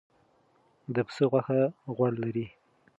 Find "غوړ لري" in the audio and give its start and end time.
1.95-2.45